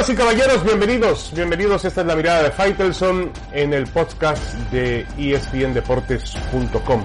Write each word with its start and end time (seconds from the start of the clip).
Damas 0.00 0.14
y 0.14 0.16
caballeros, 0.16 0.64
bienvenidos, 0.64 1.30
bienvenidos. 1.34 1.84
Esta 1.84 2.00
es 2.00 2.06
la 2.06 2.16
mirada 2.16 2.44
de 2.44 2.50
Faitelson 2.50 3.30
en 3.52 3.74
el 3.74 3.86
podcast 3.86 4.42
de 4.70 5.00
espndeportes.com. 5.18 7.04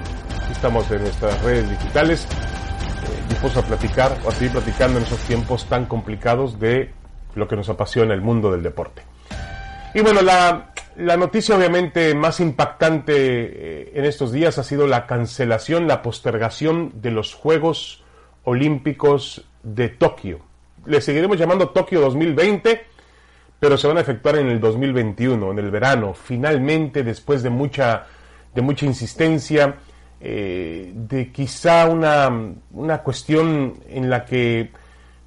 Estamos 0.49 0.89
en 0.89 1.01
nuestras 1.01 1.43
redes 1.43 1.69
digitales, 1.71 2.23
eh, 2.23 3.23
dispuestos 3.27 3.65
a 3.65 3.67
platicar 3.67 4.17
o 4.23 4.29
a 4.29 4.31
seguir 4.31 4.53
platicando 4.53 4.99
en 4.99 5.03
esos 5.03 5.19
tiempos 5.19 5.65
tan 5.65 5.87
complicados 5.87 6.57
de 6.57 6.93
lo 7.35 7.49
que 7.49 7.57
nos 7.57 7.67
apasiona 7.67 8.13
el 8.13 8.21
mundo 8.21 8.49
del 8.49 8.63
deporte. 8.63 9.01
Y 9.93 9.99
bueno, 9.99 10.21
la, 10.21 10.71
noticia 11.17 11.57
obviamente 11.57 12.15
más 12.15 12.39
impactante 12.39 13.13
eh, 13.17 13.91
en 13.93 14.05
estos 14.05 14.31
días 14.31 14.57
ha 14.57 14.63
sido 14.63 14.87
la 14.87 15.05
cancelación, 15.05 15.89
la 15.89 16.01
postergación 16.01 16.93
de 17.01 17.11
los 17.11 17.33
Juegos 17.33 18.05
Olímpicos 18.45 19.43
de 19.63 19.89
Tokio 19.89 20.54
le 20.85 21.01
seguiremos 21.01 21.37
llamando 21.37 21.69
Tokio 21.69 22.01
2020, 22.01 22.85
pero 23.59 23.77
se 23.77 23.87
van 23.87 23.97
a 23.97 24.01
efectuar 24.01 24.37
en 24.37 24.47
el 24.47 24.59
2021, 24.59 25.51
en 25.51 25.59
el 25.59 25.71
verano, 25.71 26.13
finalmente, 26.13 27.03
después 27.03 27.43
de 27.43 27.49
mucha, 27.49 28.05
de 28.53 28.61
mucha 28.61 28.85
insistencia, 28.85 29.75
eh, 30.19 30.91
de 30.93 31.31
quizá 31.31 31.87
una, 31.87 32.31
una 32.71 32.99
cuestión 32.99 33.75
en 33.89 34.09
la 34.09 34.25
que 34.25 34.71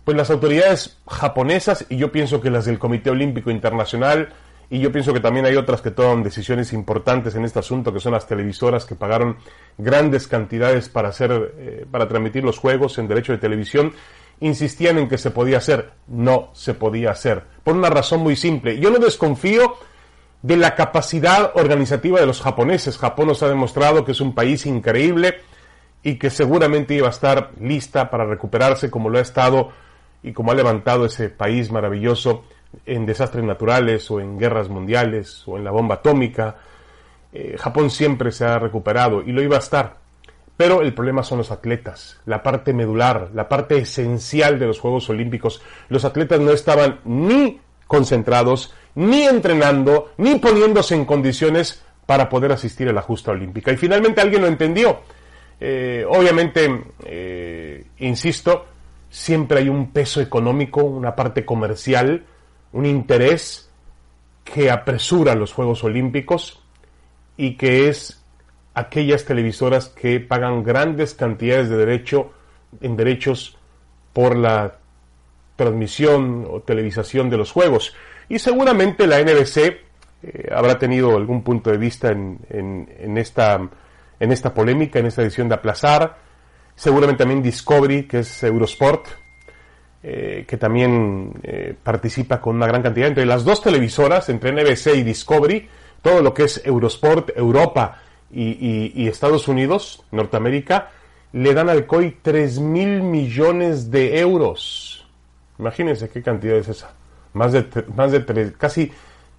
pues 0.05 0.16
las 0.16 0.30
autoridades 0.30 0.99
japonesas, 1.07 1.85
y 1.91 1.99
yo 1.99 2.11
pienso 2.11 2.41
que 2.41 2.49
las 2.49 2.65
del 2.65 2.79
Comité 2.79 3.11
Olímpico 3.11 3.51
Internacional, 3.51 4.30
y 4.71 4.80
yo 4.80 4.93
pienso 4.93 5.13
que 5.13 5.21
también 5.21 5.47
hay 5.47 5.57
otras 5.57 5.80
que 5.80 5.91
toman 5.91 6.23
decisiones 6.23 6.73
importantes 6.73 7.35
en 7.35 7.45
este 7.45 7.59
asunto, 7.59 7.93
que 7.93 8.01
son 8.01 8.13
las 8.13 8.27
televisoras 8.27 8.85
que 8.85 8.95
pagaron 8.95 9.37
grandes 9.79 10.27
cantidades 10.27 10.88
para 10.88 11.09
hacer, 11.09 11.55
eh, 11.59 11.87
para 11.91 12.09
transmitir 12.09 12.45
los 12.45 12.59
juegos 12.59 12.99
en 12.99 13.09
derecho 13.09 13.33
de 13.33 13.38
televisión, 13.38 13.93
insistían 14.41 14.99
en 14.99 15.09
que 15.09 15.19
se 15.19 15.31
podía 15.31 15.59
hacer. 15.59 15.93
No 16.07 16.51
se 16.53 16.75
podía 16.75 17.11
hacer. 17.11 17.45
Por 17.65 17.77
una 17.77 17.91
razón 17.91 18.21
muy 18.21 18.37
simple. 18.37 18.79
Yo 18.79 18.91
no 18.91 18.99
desconfío 18.99 19.77
de 20.43 20.57
la 20.57 20.75
capacidad 20.75 21.53
organizativa 21.55 22.21
de 22.21 22.27
los 22.27 22.41
japoneses. 22.41 22.99
Japón 22.99 23.29
nos 23.29 23.43
ha 23.43 23.49
demostrado 23.49 24.05
que 24.05 24.13
es 24.13 24.21
un 24.21 24.35
país 24.35 24.66
increíble 24.66 25.41
y 26.03 26.16
que 26.16 26.31
seguramente 26.31 26.95
iba 26.95 27.09
a 27.09 27.11
estar 27.11 27.51
lista 27.61 28.11
para 28.11 28.25
recuperarse 28.25 28.91
como 28.91 29.11
lo 29.11 29.19
ha 29.19 29.23
estado 29.23 29.71
y 30.23 30.33
como 30.33 30.53
ha 30.53 30.55
levantado 30.55 31.07
ese 31.07 31.29
país 31.29 31.71
maravilloso 31.71 32.45
en 32.87 33.07
desastres 33.07 33.45
naturales 33.45 34.11
o 34.11 34.21
en 34.21 34.39
guerras 34.39 34.69
mundiales 34.69 35.43
o 35.47 35.57
en 35.57 35.65
la 35.65 35.71
bomba 35.71 35.97
atómica. 35.97 36.57
Eh, 37.33 37.57
Japón 37.59 37.91
siempre 37.91 38.31
se 38.33 38.45
ha 38.45 38.59
recuperado 38.59 39.23
y 39.23 39.33
lo 39.33 39.43
iba 39.43 39.57
a 39.57 39.61
estar. 39.61 39.98
Pero 40.59 40.82
el 40.82 40.92
problema 40.92 41.23
son 41.23 41.38
los 41.38 41.52
atletas, 41.52 42.18
la 42.26 42.42
parte 42.42 42.73
medular, 42.73 43.30
la 43.32 43.48
parte 43.48 43.78
esencial 43.78 44.59
de 44.59 44.66
los 44.66 44.80
Juegos 44.80 45.09
Olímpicos. 45.09 45.62
Los 45.88 46.04
atletas 46.04 46.40
no 46.40 46.51
estaban 46.51 46.98
ni 47.04 47.60
concentrados, 47.87 48.74
ni 48.96 49.23
entrenando, 49.23 50.10
ni 50.16 50.34
poniéndose 50.40 50.96
en 50.96 51.04
condiciones 51.04 51.84
para 52.06 52.29
poder 52.29 52.51
asistir 52.51 52.88
a 52.88 52.92
la 52.92 53.02
justa 53.02 53.30
olímpica. 53.30 53.70
Y 53.70 53.76
finalmente 53.76 54.20
alguien 54.20 54.42
lo 54.42 54.48
entendió. 54.48 54.98
Eh, 55.60 56.04
obviamente, 56.09 56.86
eh, 57.04 57.86
insisto, 57.98 58.66
siempre 59.09 59.60
hay 59.60 59.68
un 59.68 59.92
peso 59.92 60.20
económico, 60.20 60.82
una 60.82 61.14
parte 61.14 61.45
comercial, 61.45 62.24
un 62.73 62.84
interés 62.84 63.70
que 64.42 64.72
apresura 64.72 65.36
los 65.36 65.53
Juegos 65.53 65.84
Olímpicos 65.84 66.60
y 67.36 67.54
que 67.56 67.88
es 67.88 68.18
aquellas 68.78 69.25
televisoras 69.25 69.88
que 69.88 70.21
pagan 70.21 70.62
grandes 70.62 71.15
cantidades 71.15 71.69
de 71.69 71.76
derecho 71.76 72.32
en 72.81 72.97
derechos 72.97 73.56
por 74.12 74.37
la 74.37 74.76
transmisión 75.56 76.47
o 76.48 76.60
televisación 76.60 77.28
de 77.31 77.37
los 77.37 77.50
juegos. 77.50 77.94
Y 78.28 78.38
seguramente 78.38 79.06
la 79.06 79.20
NBC 79.20 79.56
eh, 79.58 80.48
habrá 80.53 80.78
tenido 80.78 81.16
algún 81.16 81.42
punto 81.42 81.70
de 81.70 81.78
vista 81.78 82.10
en, 82.10 82.38
en, 82.50 83.19
esta, 83.19 83.69
en 84.20 84.32
esta 84.32 84.54
polémica, 84.54 84.98
en 84.98 85.06
esta 85.06 85.22
edición 85.22 85.48
de 85.48 85.56
aplazar. 85.56 86.16
Seguramente 86.76 87.24
también 87.24 87.42
Discovery, 87.42 88.04
que 88.04 88.20
es 88.20 88.42
Eurosport, 88.44 89.06
eh, 90.03 90.44
que 90.47 90.56
también 90.56 91.32
eh, 91.42 91.74
participa 91.82 92.41
con 92.41 92.54
una 92.54 92.69
gran 92.69 92.82
cantidad. 92.82 93.08
Entre 93.08 93.26
las 93.26 93.44
dos 93.44 93.60
televisoras, 93.60 94.28
entre 94.28 94.53
NBC 94.53 94.94
y 94.94 95.03
Discovery, 95.03 95.69
todo 96.03 96.22
lo 96.22 96.32
que 96.32 96.44
es 96.44 96.64
Eurosport, 96.64 97.36
Europa 97.36 98.03
y, 98.31 99.09
Estados 99.09 99.49
Unidos, 99.49 100.05
Norteamérica, 100.11 100.91
le 101.33 101.55
dan 101.55 101.69
al 101.69 101.87
COI 101.87 102.19
3 102.22 102.61
mil 102.61 103.03
millones 103.03 103.91
de 103.91 104.19
euros. 104.21 105.06
Imagínense 105.59 106.09
qué 106.09 106.22
cantidad 106.22 106.56
es 106.56 106.69
esa. 106.69 106.93
Más 107.33 107.53
de, 107.53 107.66
más 107.94 108.12
de 108.12 108.21
tres, 108.21 108.53
casi 108.56 108.91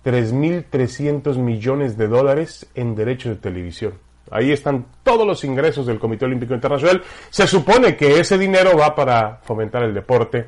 3.300 0.06 1.38
millones 1.38 1.98
de 1.98 2.08
dólares 2.08 2.68
en 2.76 2.96
derechos 2.96 3.34
de 3.34 3.38
televisión. 3.38 3.94
Ahí 4.32 4.52
están 4.52 4.86
todos 5.04 5.26
los 5.26 5.44
ingresos 5.44 5.88
del 5.88 6.00
Comité 6.00 6.26
Olímpico 6.26 6.54
Internacional. 6.54 7.02
Se 7.30 7.48
supone 7.48 7.96
que 7.96 8.20
ese 8.20 8.38
dinero 8.38 8.78
va 8.78 8.96
para 8.96 9.40
fomentar 9.44 9.84
el 9.84 9.94
deporte 9.94 10.48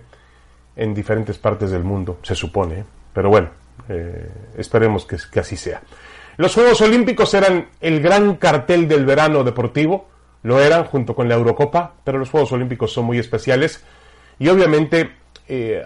en 0.76 0.94
diferentes 0.94 1.38
partes 1.38 1.72
del 1.72 1.84
mundo. 1.84 2.20
Se 2.22 2.36
supone. 2.36 2.80
¿eh? 2.80 2.84
Pero 3.14 3.30
bueno, 3.30 3.50
eh, 3.90 4.30
esperemos 4.58 5.06
que, 5.06 5.18
que 5.32 5.40
así 5.40 5.58
sea. 5.58 5.82
Los 6.42 6.56
Juegos 6.56 6.82
Olímpicos 6.82 7.32
eran 7.36 7.68
el 7.82 8.02
gran 8.02 8.38
cartel 8.38 8.88
del 8.88 9.06
verano 9.06 9.44
deportivo, 9.44 10.08
lo 10.42 10.60
eran 10.60 10.86
junto 10.86 11.14
con 11.14 11.30
la 11.30 11.36
Eurocopa, 11.36 11.94
pero 12.04 12.18
los 12.18 12.32
Juegos 12.32 12.52
Olímpicos 12.52 12.92
son 12.92 13.06
muy 13.06 13.20
especiales 13.20 13.84
y 14.40 14.48
obviamente 14.48 15.12
eh, 15.48 15.84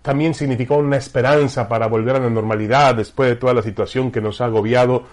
también 0.00 0.32
significó 0.32 0.78
una 0.78 0.96
esperanza 0.96 1.68
para 1.68 1.86
volver 1.86 2.16
a 2.16 2.20
la 2.20 2.30
normalidad 2.30 2.94
después 2.94 3.28
de 3.28 3.36
toda 3.36 3.52
la 3.52 3.60
situación 3.60 4.10
que 4.10 4.22
nos 4.22 4.40
ha 4.40 4.46
agobiado 4.46 5.04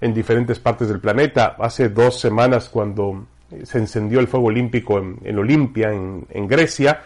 en 0.00 0.12
diferentes 0.12 0.58
partes 0.58 0.88
del 0.88 0.98
planeta. 0.98 1.54
Hace 1.60 1.90
dos 1.90 2.18
semanas 2.18 2.68
cuando 2.68 3.26
se 3.62 3.78
encendió 3.78 4.18
el 4.18 4.26
fuego 4.26 4.46
olímpico 4.46 4.98
en, 4.98 5.38
Olimpia, 5.38 5.92
en 5.92 6.48
Grecia, 6.48 7.00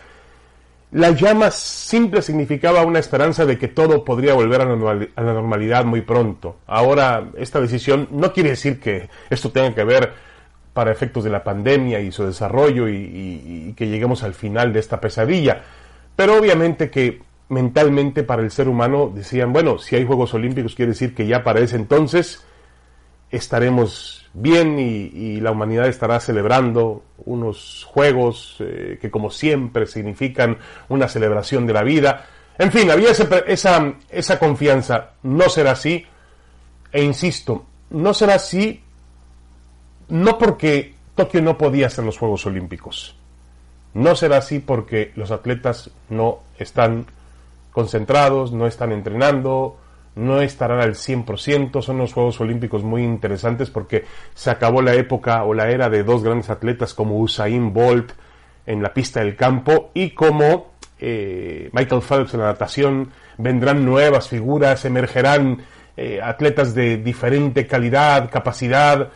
la 0.93 1.11
llama 1.11 1.51
simple 1.53 2.21
significaba 2.21 2.83
una 2.85 2.99
esperanza 2.99 3.47
de 3.47 3.59
que 3.59 3.69
todo 3.69 4.05
podría 4.05 4.35
volver 4.35 4.61
a 4.63 4.65
la 4.65 5.35
normalidad 5.35 5.85
muy 5.85 6.01
pronto. 6.01 6.57
Ahora, 6.67 7.31
esta 7.37 7.61
decisión 7.61 8.09
no 8.11 8.33
quiere 8.33 8.51
decir 8.51 8.81
que 8.81 9.09
esto 9.31 9.51
tenga 9.51 9.73
que 9.75 9.85
ver 9.85 10.13
para 10.73 10.91
efectos 10.91 11.25
de 11.25 11.31
la 11.31 11.45
pandemia 11.45 12.01
y 12.01 12.11
su 12.11 12.25
desarrollo 12.25 12.89
y, 12.89 13.73
que 13.77 13.89
lleguemos 13.89 14.23
al 14.25 14.35
final 14.35 14.73
de 14.73 14.81
esta 14.81 15.01
pesadilla. 15.01 15.63
Pero 16.17 16.37
obviamente 16.37 16.91
que 16.91 17.21
mentalmente 17.49 18.25
para 18.25 18.43
el 18.43 18.51
ser 18.51 18.69
humano 18.69 19.13
decían, 19.15 19.53
bueno, 19.53 19.79
si 19.79 19.97
hay 19.97 20.05
Juegos 20.05 20.35
Olímpicos 20.35 20.75
quiere 20.75 20.93
decir 20.93 21.15
que 21.15 21.27
ya 21.27 21.45
para 21.45 21.61
ese 21.61 21.77
entonces 21.77 22.45
estaremos 23.31 24.29
bien 24.33 24.79
y, 24.79 25.41
la 25.41 25.51
humanidad 25.53 25.89
estará 25.89 26.21
celebrando 26.21 27.03
unos 27.25 27.85
juegos 27.89 28.57
eh, 28.61 28.99
que 29.01 29.11
como 29.11 29.31
siempre 29.31 29.87
significan 29.87 30.59
una 30.89 31.09
celebración 31.09 31.67
de 31.67 31.73
la 31.73 31.83
vida. 31.83 32.27
En 32.59 32.71
fin, 32.71 32.91
había 32.91 33.11
esa, 33.11 33.95
esa 34.11 34.39
confianza. 34.39 35.13
No 35.23 35.49
será 35.49 35.73
así. 35.73 36.05
E 36.93 37.03
insisto, 37.03 37.65
no 37.91 38.13
será 38.13 38.35
así 38.35 38.83
no 40.11 40.39
porque 40.39 40.95
Tokio 41.15 41.41
no 41.41 41.57
podía 41.57 41.87
hacer 41.87 42.05
los 42.05 42.19
Juegos 42.19 42.45
Olímpicos. 42.47 43.17
No 43.95 44.15
será 44.15 44.39
así 44.39 44.59
porque 44.59 45.13
los 45.17 45.31
atletas 45.31 45.91
no 46.09 46.41
están 46.59 47.07
concentrados, 47.73 48.53
no 48.53 48.67
están 48.67 48.93
entrenando, 48.93 49.77
no 50.17 50.41
estarán 50.41 50.81
al 50.81 50.95
100%, 50.95 51.83
son 51.83 51.97
unos 51.97 52.13
Juegos 52.13 52.41
Olímpicos 52.41 52.83
muy 52.83 53.03
interesantes 53.03 53.71
porque 53.71 54.05
se 54.35 54.51
acabó 54.51 54.83
la 54.83 54.95
época 54.95 55.45
o 55.45 55.55
la 55.55 55.71
era 55.71 55.89
de 55.89 56.03
dos 56.03 56.23
grandes 56.23 56.51
atletas 56.51 56.95
como 56.95 57.19
Usain 57.19 57.73
Bolt 57.73 58.13
en 58.67 58.83
la 58.83 58.93
pista 58.93 59.21
del 59.21 59.37
campo 59.37 59.91
y 59.95 60.11
como 60.11 60.73
eh, 60.99 61.71
Michael 61.73 62.03
Phelps 62.03 62.35
en 62.35 62.41
la 62.41 62.47
natación, 62.47 63.11
vendrán 63.39 63.85
nuevas 63.85 64.29
figuras, 64.29 64.85
emergerán 64.85 65.63
eh, 65.97 66.21
atletas 66.23 66.75
de 66.75 66.99
diferente 66.99 67.67
calidad, 67.67 68.31
capacidad. 68.31 69.09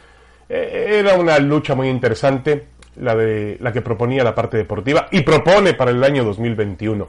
Eh, 0.49 1.01
era 1.01 1.17
una 1.17 1.39
lucha 1.39 1.75
muy 1.75 1.89
interesante 1.89 2.69
la, 2.97 3.15
de, 3.15 3.59
la 3.61 3.73
que 3.73 3.83
proponía 3.83 4.25
la 4.25 4.35
parte 4.35 4.57
deportiva 4.57 5.09
y 5.11 5.21
propone 5.23 5.75
para 5.75 5.91
el 5.91 6.03
año 6.03 6.25
2021. 6.25 7.09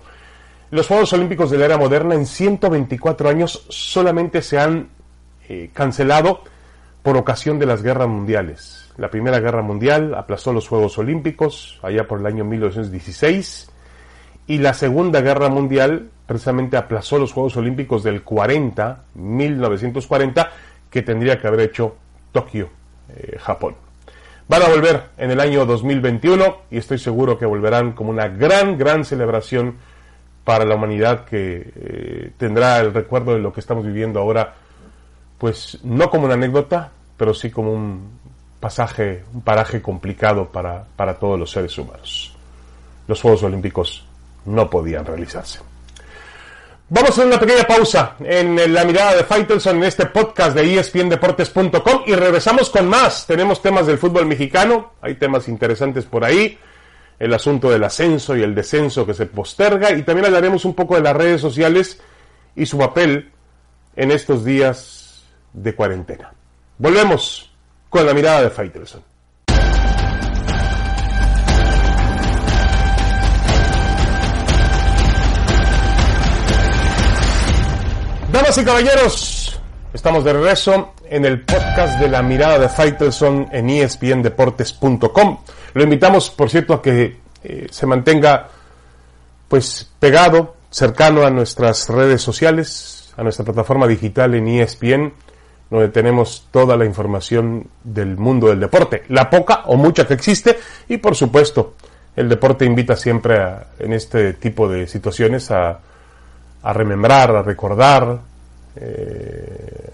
Los 0.71 0.88
Juegos 0.88 1.13
Olímpicos 1.13 1.51
de 1.51 1.57
la 1.57 1.65
era 1.65 1.77
moderna 1.77 2.15
en 2.15 2.25
124 2.25 3.29
años 3.29 3.65
solamente 3.69 4.41
se 4.41 4.59
han 4.59 4.89
eh, 5.47 5.69
cancelado 5.73 6.41
por 7.03 7.17
ocasión 7.17 7.59
de 7.59 7.67
las 7.67 7.83
guerras 7.83 8.07
mundiales. 8.07 8.91
La 8.97 9.12
Primera 9.12 9.39
Guerra 9.39 9.62
Mundial 9.62 10.15
aplazó 10.15 10.53
los 10.53 10.67
Juegos 10.67 10.97
Olímpicos 10.97 11.79
allá 11.83 12.07
por 12.07 12.19
el 12.19 12.25
año 12.25 12.44
1916 12.45 13.69
y 14.47 14.57
la 14.57 14.73
Segunda 14.73 15.21
Guerra 15.21 15.50
Mundial 15.50 16.09
precisamente 16.25 16.77
aplazó 16.77 17.19
los 17.19 17.31
Juegos 17.31 17.57
Olímpicos 17.57 18.03
del 18.03 18.23
40, 18.23 19.03
1940, 19.13 20.51
que 20.89 21.03
tendría 21.03 21.39
que 21.39 21.47
haber 21.47 21.59
hecho 21.59 21.95
Tokio, 22.31 22.69
eh, 23.15 23.38
Japón. 23.39 23.75
Van 24.47 24.63
a 24.63 24.67
volver 24.67 25.09
en 25.17 25.29
el 25.29 25.39
año 25.39 25.65
2021 25.65 26.57
y 26.71 26.77
estoy 26.77 26.97
seguro 26.97 27.38
que 27.38 27.45
volverán 27.45 27.94
como 27.94 28.09
una 28.09 28.27
gran, 28.27 28.77
gran 28.77 29.06
celebración 29.06 29.75
para 30.45 30.63
la 30.63 30.75
humanidad 30.75 31.25
que 31.25 31.74
eh, 31.75 32.31
tendrá 32.38 32.80
el 32.80 32.94
recuerdo 32.94 33.33
de 33.33 33.39
lo 33.39 33.51
que 33.51 33.59
estamos 33.59 33.86
viviendo 33.86 34.19
ahora, 34.19 34.53
pues 35.38 35.80
no 35.83 36.09
como 36.09 36.25
una 36.25 36.36
anécdota, 36.36 36.92
pero 37.18 37.33
sí 37.33 37.50
como 37.50 37.74
un 37.74 38.12
pasaje, 38.59 39.25
un 39.33 39.42
paraje 39.42 39.81
complicado 39.81 40.47
para, 40.50 40.86
para 40.95 41.15
todos 41.15 41.38
los 41.38 41.51
seres 41.51 41.77
humanos. 41.77 42.33
Los 43.07 43.21
Juegos 43.21 43.44
Olímpicos 43.44 44.06
no 44.45 44.69
podían 44.69 45.03
realizarse. 45.03 45.59
Vamos 46.88 47.09
a 47.09 47.13
hacer 47.13 47.25
una 47.25 47.39
pequeña 47.39 47.63
pausa 47.63 48.15
en 48.19 48.71
la 48.71 48.86
mirada 48.86 49.15
de 49.15 49.24
Faitelson 49.24 49.77
en 49.77 49.86
este 49.86 50.06
podcast 50.06 50.56
de 50.56 50.77
espndeportes.com 50.80 52.03
y 52.06 52.13
regresamos 52.13 52.69
con 52.69 52.88
más. 52.88 53.25
Tenemos 53.25 53.59
temas 53.59 53.88
del 53.88 53.98
fútbol 53.98 54.27
mexicano, 54.27 54.91
hay 55.01 55.15
temas 55.15 55.48
interesantes 55.48 56.06
por 56.06 56.24
ahí, 56.24 56.59
el 57.19 57.33
asunto 57.33 57.69
del 57.69 57.83
ascenso 57.83 58.35
y 58.35 58.44
el 58.44 58.56
descenso 58.56 59.06
que 59.06 59.13
se 59.13 59.25
posterga 59.25 59.91
y 59.91 60.03
también 60.03 60.25
hablaremos 60.25 60.65
un 60.65 60.73
poco 60.73 60.95
de 60.95 61.01
las 61.01 61.15
redes 61.15 61.41
sociales 61.41 62.01
y 62.56 62.65
su 62.65 62.77
papel 62.77 63.31
en 63.95 64.12
estos 64.12 64.44
días 64.44 65.23
de 65.53 65.73
cuarentena. 65.73 66.33
Volvemos 66.77 67.51
con 67.89 68.06
la 68.06 68.13
mirada 68.13 68.44
de 68.44 68.50
Faitelson. 68.50 69.01
Damas 78.31 78.57
y 78.57 78.65
caballeros, 78.65 79.44
estamos 79.95 80.25
de 80.25 80.33
regreso 80.33 80.94
en 81.09 81.24
el 81.24 81.42
podcast 81.42 81.97
de 82.00 82.09
la 82.09 82.21
mirada 82.21 82.59
de 82.59 82.68
Faitelson 82.68 83.47
en 83.50 83.69
espndeportes.com. 83.69 85.38
Lo 85.74 85.83
invitamos, 85.83 86.30
por 86.30 86.50
cierto, 86.50 86.74
a 86.74 86.81
que 86.81 87.18
eh, 87.42 87.68
se 87.71 87.86
mantenga 87.86 88.50
pues 89.47 89.89
pegado, 89.97 90.56
cercano 90.69 91.25
a 91.25 91.30
nuestras 91.30 91.88
redes 91.88 92.21
sociales, 92.21 93.13
a 93.15 93.24
nuestra 93.24 93.45
plataforma 93.45 93.88
digital 93.88 94.36
en 94.36 94.50
ESPN, 94.50 95.13
donde 95.69 95.88
tenemos 95.88 96.50
toda 96.51 96.75
la 96.75 96.83
información 96.83 97.69
del 97.81 98.18
mundo 98.18 98.48
del 98.48 98.59
deporte, 98.59 99.03
la 99.07 99.30
poca 99.30 99.63
o 99.68 99.77
mucha 99.77 100.06
que 100.06 100.13
existe, 100.13 100.59
y 100.89 100.98
por 100.98 101.15
supuesto, 101.15 101.75
el 102.18 102.27
deporte 102.27 102.65
invita 102.65 102.98
siempre 102.98 103.39
a, 103.39 103.68
en 103.80 103.94
este 103.94 104.33
tipo 104.33 104.68
de 104.68 104.88
situaciones 104.88 105.51
a 105.51 105.80
a 106.65 106.74
remembrar, 106.74 107.36
a 107.36 107.44
recordar 107.44 108.21
eh, 108.75 109.89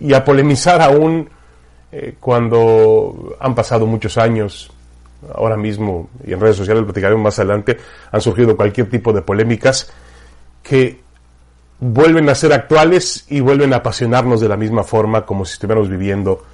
y 0.00 0.14
a 0.14 0.24
polemizar 0.24 0.80
aún 0.82 1.28
eh, 1.90 2.14
cuando 2.18 3.36
han 3.40 3.54
pasado 3.54 3.86
muchos 3.86 4.18
años. 4.18 4.70
Ahora 5.34 5.56
mismo, 5.56 6.10
y 6.26 6.32
en 6.32 6.40
redes 6.40 6.56
sociales 6.56 6.82
platicaremos 6.82 7.22
más 7.22 7.38
adelante, 7.38 7.78
han 8.10 8.20
surgido 8.20 8.56
cualquier 8.56 8.90
tipo 8.90 9.12
de 9.12 9.22
polémicas 9.22 9.92
que 10.64 11.00
vuelven 11.78 12.28
a 12.28 12.34
ser 12.34 12.52
actuales 12.52 13.24
y 13.28 13.38
vuelven 13.38 13.72
a 13.72 13.76
apasionarnos 13.76 14.40
de 14.40 14.48
la 14.48 14.56
misma 14.56 14.82
forma 14.82 15.24
como 15.24 15.44
si 15.44 15.52
estuviéramos 15.54 15.88
viviendo 15.88 16.44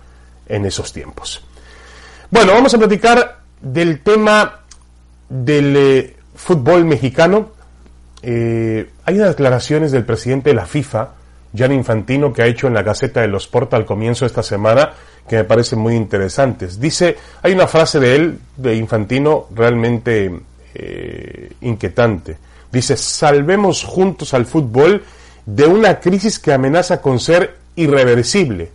en 0.47 0.67
esos 0.67 0.93
tiempos. 0.93 1.43
Bueno, 2.31 2.53
vamos 2.53 2.75
a 2.75 2.79
platicar 2.79 3.39
del 3.61 4.01
tema 4.03 4.61
del 5.31 5.77
eh, 5.77 6.17
fútbol 6.35 6.85
mexicano 6.85 7.53
hay 9.09 9.17
unas 9.17 9.31
declaraciones 9.31 9.93
del 9.93 10.05
presidente 10.05 10.51
de 10.51 10.55
la 10.55 10.67
FIFA, 10.67 11.09
Gianni 11.53 11.77
Infantino, 11.77 12.33
que 12.33 12.43
ha 12.43 12.47
hecho 12.47 12.67
en 12.67 12.75
la 12.75 12.83
Gaceta 12.83 13.21
de 13.21 13.29
los 13.29 13.49
Porta 13.49 13.77
al 13.77 13.87
comienzo 13.87 14.25
de 14.25 14.29
esta 14.29 14.43
semana, 14.43 14.93
que 15.29 15.37
me 15.37 15.45
parecen 15.45 15.79
muy 15.79 15.95
interesantes. 15.95 16.81
Dice, 16.81 17.17
hay 17.43 17.53
una 17.53 17.67
frase 17.67 18.01
de 18.01 18.17
él, 18.17 18.39
de 18.57 18.75
Infantino, 18.77 19.47
realmente 19.55 20.33
eh, 20.75 21.53
inquietante. 21.61 22.39
Dice, 22.71 22.97
salvemos 22.97 23.85
juntos 23.85 24.35
al 24.35 24.47
fútbol 24.47 25.03
de 25.47 25.67
una 25.67 26.01
crisis 26.01 26.39
que 26.39 26.53
amenaza 26.53 27.01
con 27.01 27.19
ser 27.19 27.57
irreversible. 27.77 28.71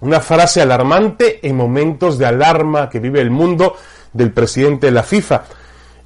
Una 0.00 0.20
frase 0.20 0.62
alarmante 0.62 1.40
en 1.46 1.56
momentos 1.56 2.18
de 2.18 2.26
alarma 2.26 2.88
que 2.88 3.00
vive 3.00 3.20
el 3.20 3.30
mundo 3.30 3.76
del 4.12 4.30
presidente 4.30 4.86
de 4.86 4.92
la 4.92 5.02
FIFA. 5.02 5.44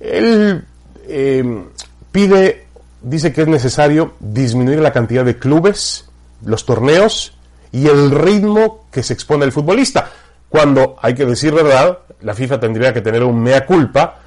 Él 0.01 0.65
eh, 1.07 1.65
pide, 2.11 2.62
dice 3.03 3.33
que 3.33 3.43
es 3.43 3.49
necesario 3.49 4.15
disminuir 4.21 4.81
la 4.81 4.93
cantidad 4.93 5.25
de 5.25 5.39
clubes, 5.39 6.09
los 6.45 6.65
torneos 6.65 7.37
y 7.71 7.87
el 7.87 8.11
ritmo 8.11 8.87
que 8.91 9.03
se 9.03 9.13
expone 9.13 9.45
el 9.45 9.53
futbolista. 9.53 10.11
Cuando, 10.49 10.97
hay 11.01 11.15
que 11.15 11.25
decir 11.25 11.53
verdad, 11.53 11.99
la 12.21 12.35
FIFA 12.35 12.61
tendría 12.61 12.93
que 12.93 13.01
tener 13.01 13.23
un 13.23 13.43
mea 13.43 13.67
culpa 13.67 14.19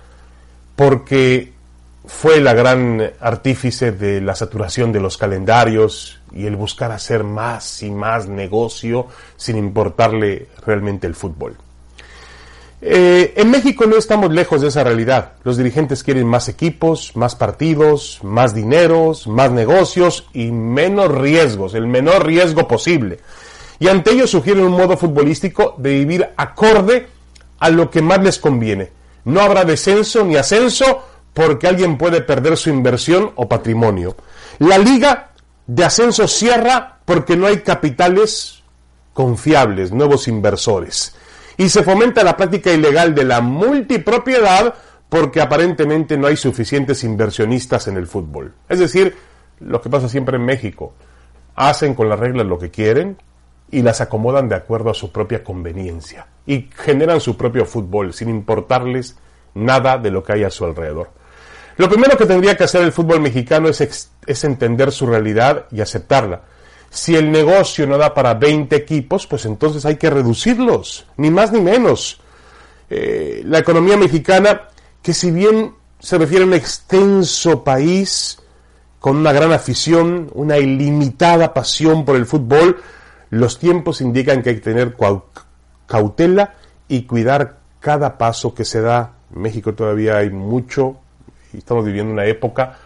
porque 0.76 1.54
fue 2.08 2.40
la 2.40 2.54
gran 2.54 3.12
artífice 3.20 3.92
de 3.92 4.22
la 4.22 4.36
saturación 4.36 4.92
de 4.92 5.00
los 5.00 5.18
calendarios 5.18 6.20
y 6.32 6.46
el 6.46 6.56
buscar 6.56 6.92
hacer 6.92 7.24
más 7.24 7.82
y 7.84 7.92
más 7.92 8.28
negocio 8.28 9.08
sin 9.38 9.58
importarle 9.58 10.50
realmente 10.66 11.08
el 11.08 11.16
fútbol. 11.16 11.58
Eh, 12.88 13.34
en 13.38 13.50
México 13.50 13.88
no 13.88 13.98
estamos 13.98 14.32
lejos 14.32 14.62
de 14.62 14.68
esa 14.68 14.84
realidad. 14.84 15.34
Los 15.44 15.58
dirigentes 15.58 16.04
quieren 16.04 16.28
más 16.28 16.50
equipos, 16.50 17.16
más 17.16 17.34
partidos, 17.34 18.20
más 18.22 18.54
dineros, 18.54 19.26
más 19.26 19.50
negocios 19.50 20.28
y 20.34 20.52
menos 20.52 21.12
riesgos, 21.12 21.74
el 21.74 21.88
menor 21.88 22.28
riesgo 22.28 22.68
posible. 22.68 23.22
Y 23.80 23.88
ante 23.88 24.12
ello 24.12 24.28
sugieren 24.28 24.66
un 24.66 24.74
modo 24.74 24.98
futbolístico 24.98 25.74
de 25.80 25.94
vivir 25.96 26.30
acorde 26.38 27.08
a 27.58 27.72
lo 27.72 27.90
que 27.90 28.04
más 28.04 28.22
les 28.22 28.38
conviene. 28.38 28.92
No 29.24 29.42
habrá 29.42 29.66
descenso 29.66 30.24
ni 30.24 30.36
ascenso 30.36 31.02
porque 31.34 31.68
alguien 31.68 31.98
puede 31.98 32.22
perder 32.22 32.56
su 32.56 32.70
inversión 32.70 33.32
o 33.34 33.50
patrimonio. 33.50 34.16
La 34.60 34.78
liga 34.78 35.32
de 35.66 35.86
ascenso 35.86 36.28
cierra 36.28 37.00
porque 37.04 37.36
no 37.36 37.48
hay 37.48 37.62
capitales 37.62 38.62
confiables, 39.12 39.92
nuevos 39.92 40.28
inversores 40.28 41.16
y 41.58 41.70
se 41.70 41.84
fomenta 41.84 42.24
la 42.24 42.38
práctica 42.38 42.72
ilegal 42.72 43.16
de 43.16 43.26
la 43.26 43.42
multipropiedad 43.42 44.74
porque 45.10 45.42
aparentemente 45.42 46.18
no 46.18 46.28
hay 46.28 46.36
suficientes 46.36 47.04
inversionistas 47.04 47.88
en 47.88 47.98
el 47.98 48.08
fútbol. 48.08 48.54
Es 48.68 48.80
decir, 48.80 49.16
lo 49.60 49.82
que 49.82 49.90
pasa 49.90 50.10
siempre 50.10 50.38
en 50.38 50.46
México. 50.46 50.94
Hacen 51.56 51.94
con 51.94 52.10
las 52.10 52.20
reglas 52.20 52.46
lo 52.46 52.60
que 52.60 52.72
quieren 52.72 53.18
y 53.72 53.82
las 53.82 54.02
acomodan 54.02 54.50
de 54.50 54.56
acuerdo 54.56 54.90
a 54.90 54.94
su 54.94 55.12
propia 55.12 55.44
conveniencia 55.44 56.28
y 56.46 56.70
generan 56.76 57.22
su 57.22 57.38
propio 57.38 57.66
fútbol 57.66 58.14
sin 58.14 58.30
importarles 58.30 59.18
nada 59.54 59.98
de 59.98 60.12
lo 60.12 60.24
que 60.24 60.34
hay 60.34 60.44
a 60.44 60.50
su 60.50 60.66
alrededor. 60.66 61.12
Lo 61.78 61.90
primero 61.90 62.18
que 62.18 62.26
tendría 62.26 62.56
que 62.56 62.66
hacer 62.66 62.82
el 62.82 62.92
fútbol 62.92 63.22
mexicano 63.22 63.68
es, 63.68 64.10
es 64.26 64.44
entender 64.44 64.92
su 64.92 65.08
realidad 65.08 65.66
y 65.72 65.82
aceptarla 65.82 66.42
si 66.90 67.16
el 67.16 67.32
negocio 67.32 67.86
no 67.88 67.98
da 67.98 68.14
para 68.14 68.34
20 68.34 68.76
equipos, 68.76 69.28
pues 69.28 69.46
entonces 69.46 69.86
hay 69.86 69.98
que 69.98 70.10
reducirlos, 70.10 71.06
ni 71.18 71.30
más 71.30 71.52
ni 71.52 71.62
menos. 71.62 72.20
Eh, 72.90 73.42
la 73.46 73.60
economía 73.60 73.98
mexicana, 73.98 74.70
que 75.02 75.14
si 75.14 75.32
bien 75.32 75.74
se 76.00 76.18
refiere 76.18 76.44
a 76.44 76.48
un 76.48 76.54
extenso 76.54 77.64
país 77.64 78.40
con 79.00 79.18
una 79.18 79.34
gran 79.34 79.52
afición, 79.52 80.30
una 80.34 80.58
ilimitada 80.58 81.54
pasión 81.54 82.06
por 82.06 82.16
el 82.16 82.26
fútbol, 82.26 82.82
los 83.30 83.60
tiempos 83.60 84.02
indican 84.02 84.42
que 84.42 84.50
hay 84.50 84.56
que 84.56 84.62
tener 84.62 84.96
cautela 85.88 86.56
y 86.88 87.04
cuidar 87.04 87.58
cada 87.80 88.18
paso 88.18 88.54
que 88.54 88.66
se 88.66 88.82
da. 88.82 89.14
En 89.36 89.42
México 89.42 89.74
todavía 89.74 90.18
hay 90.18 90.30
mucho 90.30 90.98
y 91.54 91.58
estamos 91.58 91.86
viviendo 91.86 92.14
una 92.14 92.26
época 92.26 92.78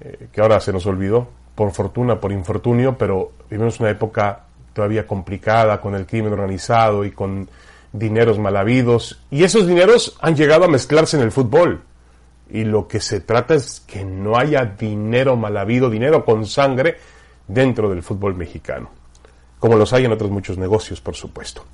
eh, 0.00 0.28
que 0.32 0.40
ahora 0.40 0.60
se 0.60 0.72
nos 0.72 0.84
olvidó, 0.86 1.28
por 1.54 1.72
fortuna, 1.72 2.20
por 2.20 2.32
infortunio, 2.32 2.96
pero 2.96 3.32
vivimos 3.50 3.80
una 3.80 3.90
época 3.90 4.44
todavía 4.72 5.06
complicada 5.06 5.80
con 5.80 5.94
el 5.94 6.06
crimen 6.06 6.32
organizado 6.32 7.04
y 7.04 7.10
con 7.10 7.48
dineros 7.92 8.38
mal 8.38 8.56
habidos. 8.56 9.20
Y 9.30 9.44
esos 9.44 9.66
dineros 9.66 10.16
han 10.20 10.34
llegado 10.34 10.64
a 10.64 10.68
mezclarse 10.68 11.16
en 11.16 11.22
el 11.22 11.32
fútbol. 11.32 11.82
Y 12.50 12.64
lo 12.64 12.86
que 12.86 13.00
se 13.00 13.20
trata 13.20 13.54
es 13.54 13.80
que 13.80 14.04
no 14.04 14.36
haya 14.36 14.64
dinero 14.64 15.36
mal 15.36 15.56
habido, 15.56 15.88
dinero 15.88 16.24
con 16.24 16.46
sangre 16.46 16.96
dentro 17.46 17.88
del 17.90 18.02
fútbol 18.02 18.34
mexicano. 18.34 18.90
Como 19.58 19.76
los 19.76 19.92
hay 19.92 20.04
en 20.04 20.12
otros 20.12 20.30
muchos 20.30 20.58
negocios, 20.58 21.00
por 21.00 21.14
supuesto. 21.14 21.64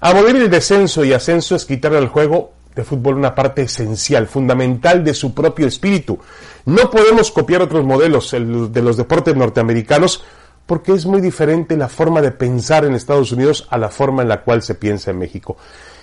Abolir 0.00 0.36
el 0.36 0.50
descenso 0.50 1.04
y 1.04 1.12
ascenso 1.12 1.54
es 1.54 1.66
quitarle 1.66 1.98
al 1.98 2.08
juego 2.08 2.52
de 2.74 2.84
fútbol 2.84 3.16
una 3.16 3.34
parte 3.34 3.62
esencial, 3.62 4.26
fundamental 4.26 5.02
de 5.04 5.14
su 5.14 5.34
propio 5.34 5.66
espíritu. 5.66 6.18
No 6.66 6.90
podemos 6.90 7.30
copiar 7.30 7.62
otros 7.62 7.84
modelos 7.84 8.30
de 8.30 8.82
los 8.82 8.96
deportes 8.96 9.34
norteamericanos 9.34 10.22
porque 10.66 10.92
es 10.92 11.04
muy 11.04 11.20
diferente 11.20 11.76
la 11.76 11.88
forma 11.88 12.22
de 12.22 12.30
pensar 12.30 12.84
en 12.84 12.94
Estados 12.94 13.32
Unidos 13.32 13.66
a 13.70 13.78
la 13.78 13.88
forma 13.88 14.22
en 14.22 14.28
la 14.28 14.42
cual 14.42 14.62
se 14.62 14.76
piensa 14.76 15.10
en 15.10 15.18
México. 15.18 15.56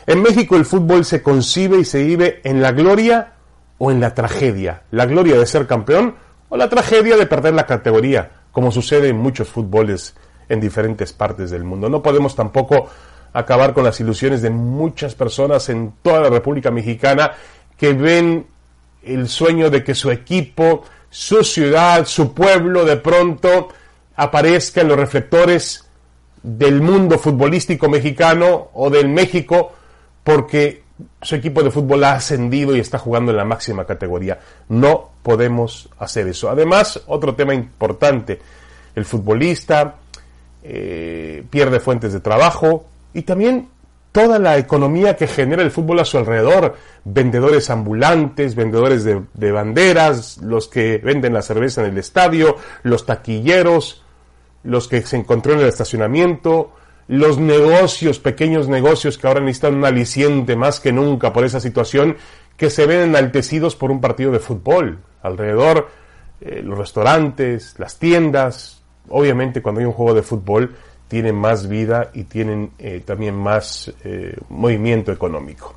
En 0.06 0.22
México 0.22 0.56
el 0.58 0.66
fútbol 0.66 1.06
se 1.06 1.22
concibe 1.22 1.80
y 1.80 1.86
se 1.86 2.04
vive 2.04 2.42
en 2.44 2.62
la 2.62 2.74
gloria 2.74 3.34
o 3.78 3.92
en 3.92 4.02
la 4.02 4.14
tragedia. 4.14 4.84
La 4.92 5.06
gloria 5.06 5.38
de 5.38 5.46
ser 5.46 5.68
campeón 5.68 6.16
o 6.50 6.58
la 6.58 6.70
tragedia 6.70 7.16
de 7.16 7.26
perder 7.26 7.54
la 7.54 7.66
categoría, 7.66 8.32
como 8.52 8.72
sucede 8.72 9.10
en 9.10 9.18
muchos 9.18 9.48
fútboles 9.48 10.16
en 10.50 10.60
diferentes 10.60 11.14
partes 11.14 11.52
del 11.52 11.64
mundo. 11.64 11.90
No 11.90 12.02
podemos 12.02 12.36
tampoco 12.36 12.90
acabar 13.40 13.74
con 13.74 13.84
las 13.84 14.00
ilusiones 14.00 14.42
de 14.42 14.50
muchas 14.50 15.16
personas 15.16 15.70
en 15.70 15.94
toda 16.02 16.22
la 16.22 16.30
República 16.30 16.72
Mexicana 16.72 17.32
que 17.78 17.94
ven 17.94 18.48
el 19.04 19.28
sueño 19.28 19.70
de 19.70 19.84
que 19.84 19.96
su 19.96 20.12
equipo 20.12 20.84
su 21.10 21.44
ciudad, 21.44 22.06
su 22.06 22.34
pueblo, 22.34 22.86
de 22.86 22.98
pronto 22.98 23.70
aparezca 24.16 24.82
en 24.82 24.90
los 24.90 24.98
reflectores 24.98 25.86
del 26.44 26.82
mundo 26.82 27.18
futbolístico 27.18 27.90
mexicano 27.90 28.70
o 28.74 28.90
del 28.90 29.10
México 29.10 29.74
porque 30.24 30.84
su 31.22 31.36
equipo 31.36 31.64
de 31.64 31.72
fútbol 31.72 32.04
ha 32.04 32.14
ascendido 32.14 32.76
y 32.76 32.80
está 32.80 32.98
jugando 32.98 33.32
en 33.32 33.38
la 33.38 33.46
máxima 33.46 33.86
categoría. 33.86 34.40
No 34.70 35.12
podemos 35.24 35.90
hacer 36.00 36.28
eso. 36.28 36.50
Además, 36.50 37.02
otro 37.08 37.36
tema 37.36 37.54
importante, 37.54 38.40
el 38.96 39.06
futbolista 39.06 39.96
eh, 40.64 41.44
pierde 41.50 41.80
fuentes 41.80 42.14
de 42.14 42.20
trabajo 42.20 42.86
y 43.18 43.24
también 43.24 43.70
toda 44.12 44.38
la 44.38 44.60
economía 44.60 45.16
que 45.16 45.26
genera 45.26 45.64
el 45.64 45.72
fútbol 45.72 46.00
a 46.00 46.06
su 46.06 46.20
alrededor, 46.20 46.76
vendedores 47.04 47.72
ambulantes, 47.72 48.54
vendedores 48.54 49.04
de, 49.04 49.24
de 49.34 49.52
banderas, 49.52 50.38
los 50.44 50.68
que 50.68 51.00
venden 51.00 51.34
la 51.34 51.42
cerveza 51.42 51.82
en 51.82 51.94
el 51.94 51.98
estadio, 51.98 52.58
los 52.84 53.08
taquilleros, 53.08 54.04
los 54.64 54.88
que 54.88 55.02
se 55.02 55.18
encontró 55.18 55.54
en 55.54 55.62
el 55.62 55.66
estacionamiento, 55.66 56.74
los 57.08 57.40
negocios, 57.40 58.20
pequeños 58.20 58.68
negocios 58.68 59.18
que 59.18 59.26
ahora 59.26 59.40
necesitan 59.40 59.74
un 59.74 59.86
aliciente 59.86 60.56
más 60.56 60.80
que 60.80 60.94
nunca 60.94 61.34
por 61.34 61.44
esa 61.44 61.60
situación, 61.60 62.18
que 62.56 62.70
se 62.70 62.86
ven 62.86 63.00
enaltecidos 63.02 63.76
por 63.76 63.90
un 63.90 64.00
partido 64.00 64.32
de 64.32 64.38
fútbol. 64.38 65.00
Alrededor, 65.24 65.90
eh, 66.40 66.62
los 66.64 66.78
restaurantes, 66.78 67.74
las 67.80 67.98
tiendas, 67.98 68.84
obviamente 69.10 69.64
cuando 69.64 69.80
hay 69.80 69.88
un 69.88 69.94
juego 69.94 70.14
de 70.14 70.22
fútbol 70.22 70.76
tienen 71.08 71.36
más 71.36 71.68
vida 71.68 72.12
y 72.14 72.24
tienen 72.24 72.72
eh, 72.80 73.02
también 73.06 73.36
más 73.36 73.92
eh, 74.04 74.36
movimiento 74.50 75.12
económico. 75.12 75.74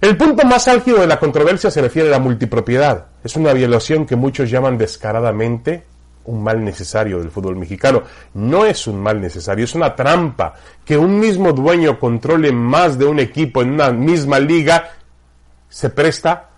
El 0.00 0.16
punto 0.16 0.46
más 0.46 0.66
álgido 0.68 1.00
de 1.00 1.06
la 1.06 1.18
controversia 1.18 1.70
se 1.70 1.82
refiere 1.82 2.08
a 2.08 2.12
la 2.12 2.18
multipropiedad. 2.18 3.06
Es 3.22 3.36
una 3.36 3.52
violación 3.52 4.06
que 4.06 4.16
muchos 4.16 4.50
llaman 4.50 4.78
descaradamente 4.78 5.84
un 6.24 6.42
mal 6.42 6.64
necesario 6.64 7.18
del 7.18 7.30
fútbol 7.30 7.56
mexicano. 7.56 8.02
No 8.34 8.64
es 8.64 8.86
un 8.86 9.00
mal 9.00 9.20
necesario, 9.20 9.64
es 9.64 9.74
una 9.74 9.94
trampa. 9.94 10.54
Que 10.84 10.96
un 10.96 11.18
mismo 11.18 11.52
dueño 11.52 11.98
controle 11.98 12.52
más 12.52 12.98
de 12.98 13.04
un 13.04 13.18
equipo 13.18 13.62
en 13.62 13.72
una 13.72 13.90
misma 13.90 14.38
liga 14.38 14.92
se 15.68 15.90
presta 15.90 16.48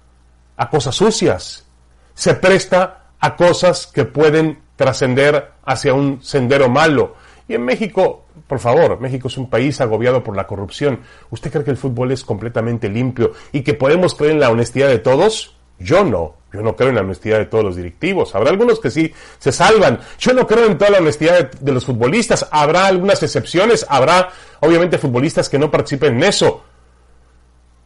a 0.57 0.71
cosas 0.71 0.95
sucias, 0.95 1.66
se 2.14 2.35
presta 2.35 3.11
a 3.19 3.37
cosas 3.37 3.87
que 3.87 4.04
pueden 4.04 4.59
trascender 4.76 5.52
hacia 5.64 5.95
un 5.95 6.23
sendero 6.23 6.69
malo. 6.69 7.16
Y 7.49 7.55
en 7.55 7.65
México, 7.65 8.27
por 8.47 8.59
favor, 8.59 9.01
México 9.01 9.29
es 9.29 9.37
un 9.37 9.51
país 9.51 9.81
agobiado 9.81 10.23
por 10.23 10.37
la 10.37 10.47
corrupción. 10.47 11.01
¿Usted 11.31 11.51
cree 11.51 11.65
que 11.65 11.71
el 11.71 11.77
fútbol 11.77 12.13
es 12.13 12.25
completamente 12.25 12.89
limpio 12.89 13.33
y 13.53 13.63
que 13.63 13.75
podemos 13.75 14.15
creer 14.15 14.33
en 14.33 14.41
la 14.41 14.51
honestidad 14.51 14.89
de 14.89 14.99
todos? 14.99 15.57
Yo 15.79 16.05
no. 16.05 16.35
Yo 16.53 16.61
no 16.61 16.77
creo 16.77 16.91
en 16.91 16.97
la 16.97 17.01
honestidad 17.01 17.39
de 17.39 17.47
todos 17.47 17.65
los 17.65 17.77
directivos. 17.77 18.35
Habrá 18.35 18.51
algunos 18.51 18.79
que 18.79 18.91
sí 18.91 19.13
se 19.39 19.53
salvan. 19.53 20.01
Yo 20.19 20.35
no 20.35 20.47
creo 20.47 20.67
en 20.67 20.77
toda 20.77 20.91
la 20.91 20.99
honestidad 20.99 21.51
de, 21.51 21.73
los 21.73 21.85
futbolistas. 21.85 22.47
Habrá 22.51 22.87
algunas 22.87 23.23
excepciones. 23.23 23.87
Habrá, 23.89 24.31
obviamente, 24.61 24.99
futbolistas 24.99 25.49
que 25.49 25.59
no 25.59 25.71
participen 25.71 26.17
en 26.17 26.25
eso. 26.25 26.63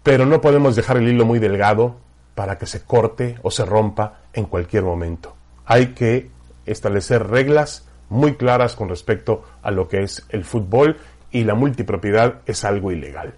Pero 0.03 0.27
no 0.27 0.41
podemos 0.41 0.75
dejar 0.75 0.97
el 0.97 1.09
hilo 1.09 1.25
muy 1.25 1.39
delgado 1.39 1.97
para 2.35 2.59
que 2.59 2.67
se 2.67 2.83
corte 2.83 3.39
o 3.43 3.51
se 3.51 3.65
rompa 3.65 4.21
en 4.33 4.47
cualquier 4.47 4.83
momento. 4.83 5.35
Hay 5.65 5.89
que 5.89 6.31
establecer 6.67 7.27
reglas 7.29 7.87
muy 8.09 8.35
claras 8.35 8.75
con 8.75 8.89
respecto 8.89 9.45
a 9.63 9.71
lo 9.71 9.89
que 9.89 10.03
es 10.03 10.25
el 10.29 10.45
fútbol 10.45 10.97
y 11.31 11.45
la 11.45 11.55
multipropiedad 11.55 12.41
es 12.47 12.65
algo 12.65 12.93
ilegal. 12.93 13.35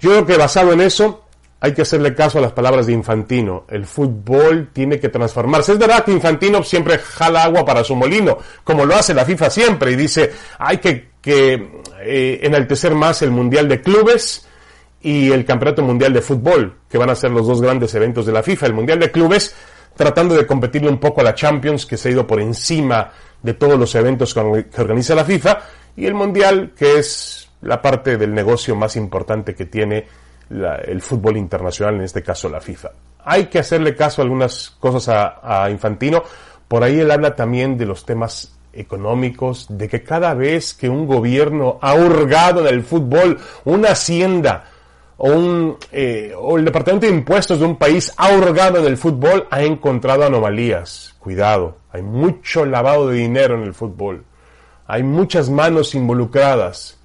Yo 0.00 0.10
creo 0.10 0.26
que 0.26 0.36
basado 0.36 0.72
en 0.72 0.80
eso, 0.80 1.24
hay 1.64 1.72
que 1.72 1.80
hacerle 1.80 2.14
caso 2.14 2.38
a 2.38 2.42
las 2.42 2.52
palabras 2.52 2.86
de 2.86 2.92
Infantino. 2.92 3.64
El 3.68 3.86
fútbol 3.86 4.68
tiene 4.70 5.00
que 5.00 5.08
transformarse. 5.08 5.72
Es 5.72 5.78
verdad 5.78 6.04
que 6.04 6.12
Infantino 6.12 6.62
siempre 6.62 6.98
jala 6.98 7.44
agua 7.44 7.64
para 7.64 7.82
su 7.82 7.96
molino, 7.96 8.36
como 8.62 8.84
lo 8.84 8.94
hace 8.94 9.14
la 9.14 9.24
FIFA 9.24 9.48
siempre, 9.48 9.92
y 9.92 9.96
dice, 9.96 10.30
hay 10.58 10.76
que, 10.76 11.12
eh, 11.24 12.40
enaltecer 12.42 12.94
más 12.94 13.22
el 13.22 13.30
Mundial 13.30 13.66
de 13.66 13.80
Clubes 13.80 14.46
y 15.00 15.32
el 15.32 15.46
Campeonato 15.46 15.80
Mundial 15.80 16.12
de 16.12 16.20
Fútbol, 16.20 16.80
que 16.86 16.98
van 16.98 17.08
a 17.08 17.14
ser 17.14 17.30
los 17.30 17.46
dos 17.46 17.62
grandes 17.62 17.94
eventos 17.94 18.26
de 18.26 18.32
la 18.32 18.42
FIFA. 18.42 18.66
El 18.66 18.74
Mundial 18.74 18.98
de 18.98 19.10
Clubes, 19.10 19.54
tratando 19.96 20.34
de 20.34 20.46
competirle 20.46 20.90
un 20.90 20.98
poco 20.98 21.22
a 21.22 21.24
la 21.24 21.34
Champions, 21.34 21.86
que 21.86 21.96
se 21.96 22.10
ha 22.10 22.12
ido 22.12 22.26
por 22.26 22.42
encima 22.42 23.10
de 23.44 23.54
todos 23.54 23.78
los 23.78 23.94
eventos 23.94 24.32
que 24.34 24.40
organiza 24.40 25.14
la 25.14 25.24
FIFA, 25.24 25.60
y 25.96 26.06
el 26.06 26.14
Mundial, 26.14 26.72
que 26.76 26.98
es 26.98 27.50
la 27.60 27.80
parte 27.80 28.16
del 28.16 28.34
negocio 28.34 28.74
más 28.74 28.96
importante 28.96 29.54
que 29.54 29.66
tiene 29.66 30.06
el 30.50 31.00
fútbol 31.02 31.36
internacional, 31.36 31.96
en 31.96 32.02
este 32.02 32.22
caso 32.22 32.48
la 32.48 32.60
FIFA. 32.60 32.90
Hay 33.24 33.46
que 33.46 33.58
hacerle 33.58 33.94
caso 33.94 34.20
a 34.20 34.24
algunas 34.24 34.70
cosas 34.80 35.38
a, 35.42 35.70
Infantino. 35.70 36.22
Por 36.66 36.82
ahí 36.82 37.00
él 37.00 37.10
habla 37.10 37.36
también 37.36 37.76
de 37.76 37.86
los 37.86 38.04
temas 38.04 38.56
económicos, 38.72 39.66
de 39.68 39.88
que 39.88 40.02
cada 40.02 40.34
vez 40.34 40.74
que 40.74 40.88
un 40.88 41.06
gobierno 41.06 41.78
ha 41.82 41.94
hurgado 41.94 42.66
en 42.66 42.74
el 42.74 42.82
fútbol, 42.82 43.38
una 43.64 43.90
hacienda 43.90 44.64
o, 45.16 45.30
un, 45.30 45.76
eh, 45.92 46.32
o 46.36 46.58
el 46.58 46.64
departamento 46.64 47.06
de 47.06 47.12
impuestos 47.12 47.60
de 47.60 47.66
un 47.66 47.76
país 47.76 48.12
ha 48.16 48.36
hurgado 48.36 48.78
en 48.78 48.86
el 48.86 48.96
fútbol, 48.96 49.46
ha 49.50 49.62
encontrado 49.62 50.24
anomalías. 50.24 51.14
Cuidado, 51.18 51.78
hay 51.90 52.02
mucho 52.02 52.64
lavado 52.64 53.08
de 53.08 53.18
dinero 53.18 53.56
en 53.56 53.62
el 53.62 53.74
fútbol. 53.74 54.24
Hay 54.86 55.02
muchas 55.02 55.48
manos 55.48 55.94
involucradas. 55.94 56.98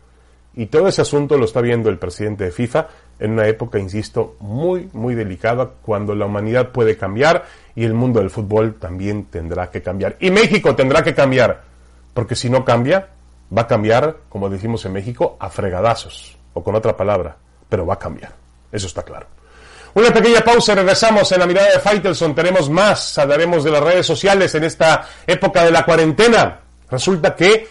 Y 0.55 0.65
todo 0.65 0.87
ese 0.87 1.01
asunto 1.01 1.37
lo 1.37 1.45
está 1.45 1.61
viendo 1.61 1.89
el 1.89 1.99
presidente 1.99 2.43
de 2.43 2.51
FIFA 2.51 2.87
en 3.19 3.31
una 3.31 3.47
época, 3.47 3.79
insisto, 3.79 4.35
muy, 4.39 4.89
muy 4.93 5.13
delicada, 5.13 5.69
cuando 5.81 6.15
la 6.15 6.25
humanidad 6.25 6.69
puede 6.69 6.97
cambiar 6.97 7.45
y 7.75 7.83
el 7.83 7.93
mundo 7.93 8.19
del 8.19 8.29
fútbol 8.29 8.75
también 8.75 9.25
tendrá 9.25 9.69
que 9.69 9.81
cambiar. 9.81 10.17
Y 10.19 10.31
México 10.31 10.75
tendrá 10.75 11.03
que 11.03 11.13
cambiar, 11.13 11.63
porque 12.13 12.35
si 12.35 12.49
no 12.49 12.65
cambia, 12.65 13.09
va 13.55 13.63
a 13.63 13.67
cambiar, 13.67 14.17
como 14.29 14.49
decimos 14.49 14.85
en 14.85 14.93
México, 14.93 15.37
a 15.39 15.49
fregadazos, 15.49 16.37
o 16.53 16.63
con 16.63 16.75
otra 16.75 16.95
palabra, 16.95 17.37
pero 17.69 17.85
va 17.85 17.93
a 17.93 17.99
cambiar. 17.99 18.33
Eso 18.71 18.87
está 18.87 19.03
claro. 19.03 19.27
Una 19.93 20.11
pequeña 20.11 20.41
pausa 20.41 20.75
regresamos 20.75 21.31
en 21.31 21.39
la 21.39 21.47
mirada 21.47 21.71
de 21.71 21.79
Faitelson. 21.79 22.35
Tenemos 22.35 22.69
más, 22.69 23.17
hablaremos 23.17 23.63
de 23.63 23.71
las 23.71 23.83
redes 23.83 24.05
sociales 24.05 24.53
en 24.55 24.63
esta 24.63 25.07
época 25.25 25.63
de 25.63 25.71
la 25.71 25.85
cuarentena. 25.85 26.59
Resulta 26.89 27.35
que 27.35 27.67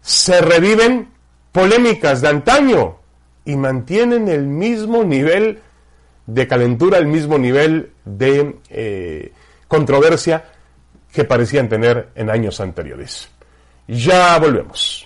se 0.00 0.40
reviven 0.40 1.10
polémicas 1.52 2.20
de 2.20 2.28
antaño 2.28 2.98
y 3.44 3.56
mantienen 3.56 4.28
el 4.28 4.46
mismo 4.46 5.04
nivel 5.04 5.60
de 6.26 6.46
calentura, 6.46 6.98
el 6.98 7.06
mismo 7.06 7.38
nivel 7.38 7.92
de 8.04 8.56
eh, 8.68 9.32
controversia 9.68 10.44
que 11.12 11.24
parecían 11.24 11.68
tener 11.68 12.10
en 12.14 12.28
años 12.28 12.60
anteriores. 12.60 13.28
Ya 13.88 14.38
volvemos. 14.38 15.05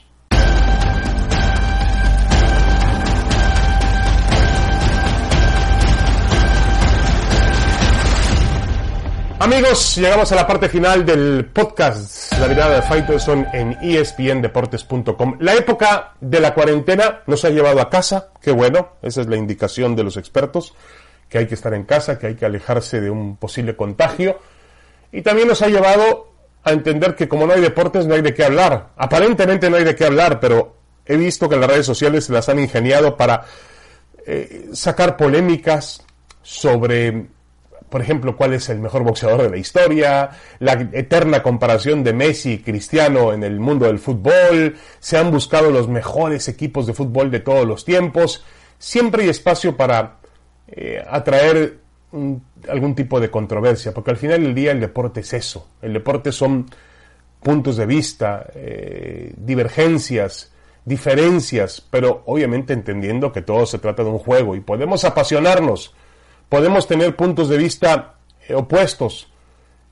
Amigos, 9.43 9.97
llegamos 9.97 10.31
a 10.33 10.35
la 10.35 10.47
parte 10.47 10.69
final 10.69 11.07
del 11.07 11.47
podcast 11.47 12.31
La 12.39 12.47
mirada 12.47 12.75
de 12.75 12.83
Faitelson 12.83 13.47
en 13.55 13.73
espndeportes.com. 13.81 15.39
La 15.41 15.55
época 15.55 16.13
de 16.21 16.41
la 16.41 16.53
cuarentena 16.53 17.23
nos 17.27 17.47
ha 17.47 17.49
llevado 17.49 17.81
a 17.81 17.89
casa, 17.89 18.35
qué 18.43 18.51
bueno, 18.51 18.97
esa 19.01 19.23
es 19.23 19.29
la 19.29 19.39
indicación 19.39 19.97
de 19.97 20.05
los 20.05 20.19
expertos, 20.19 20.75
que 21.31 21.39
hay 21.39 21.47
que 21.47 21.55
estar 21.55 21.73
en 21.73 21.85
casa, 21.85 22.19
que 22.19 22.27
hay 22.27 22.35
que 22.35 22.45
alejarse 22.45 23.01
de 23.01 23.09
un 23.09 23.39
posible 23.39 23.77
contagio. 23.77 24.39
Y 25.11 25.23
también 25.23 25.49
nos 25.49 25.63
ha 25.63 25.69
llevado 25.69 26.35
a 26.63 26.73
entender 26.73 27.17
que 27.17 27.27
como 27.27 27.47
no 27.47 27.55
hay 27.55 27.63
deportes 27.63 28.05
no 28.05 28.17
hay 28.17 28.21
de 28.21 28.35
qué 28.35 28.45
hablar. 28.45 28.91
Aparentemente 28.99 29.71
no 29.71 29.77
hay 29.77 29.85
de 29.85 29.97
qué 29.97 30.05
hablar, 30.05 30.39
pero 30.39 30.77
he 31.07 31.17
visto 31.17 31.49
que 31.49 31.57
las 31.57 31.71
redes 31.71 31.87
sociales 31.87 32.29
las 32.29 32.51
han 32.51 32.59
ingeniado 32.59 33.17
para 33.17 33.47
eh, 34.27 34.69
sacar 34.75 35.17
polémicas 35.17 36.05
sobre 36.43 37.40
por 37.91 38.01
ejemplo, 38.01 38.37
cuál 38.37 38.55
es 38.55 38.69
el 38.69 38.79
mejor 38.79 39.03
boxeador 39.03 39.43
de 39.43 39.51
la 39.51 39.57
historia, 39.57 40.31
la 40.59 40.73
eterna 40.93 41.43
comparación 41.43 42.05
de 42.05 42.13
Messi 42.13 42.53
y 42.53 42.59
Cristiano 42.59 43.33
en 43.33 43.43
el 43.43 43.61
mundo 43.61 43.87
del 43.87 43.99
fútbol, 43.99 44.77
se 44.99 45.19
han 45.19 45.31
buscado 45.31 45.71
los 45.71 45.89
mejores 45.89 46.49
equipos 46.49 46.87
de 46.87 46.95
fútbol 46.95 47.31
de 47.31 47.41
todos 47.41 47.67
los 47.67 47.85
tiempos, 47.85 48.45
siempre 48.79 49.25
hay 49.25 49.29
espacio 49.29 49.77
para 49.77 50.19
eh, 50.69 51.05
atraer 51.09 51.79
algún 52.69 52.95
tipo 52.95 53.21
de 53.21 53.31
controversia, 53.31 53.93
porque 53.93 54.11
al 54.11 54.17
final 54.17 54.43
del 54.43 54.55
día 54.55 54.73
el 54.73 54.81
deporte 54.81 55.21
es 55.21 55.33
eso, 55.33 55.69
el 55.83 55.93
deporte 55.93 56.33
son 56.33 56.67
puntos 57.43 57.77
de 57.77 57.87
vista, 57.87 58.47
eh, 58.55 59.33
divergencias, 59.37 60.53
diferencias, 60.85 61.81
pero 61.91 62.23
obviamente 62.27 62.73
entendiendo 62.73 63.33
que 63.33 63.43
todo 63.43 63.67
se 63.67 63.79
trata 63.79 64.03
de 64.03 64.11
un 64.11 64.19
juego 64.19 64.57
y 64.57 64.61
podemos 64.61 65.05
apasionarnos, 65.05 65.95
Podemos 66.51 66.89
tener 66.89 67.15
puntos 67.15 67.49
de 67.49 67.57
vista 67.57 68.15
eh, 68.49 68.55
opuestos, 68.55 69.33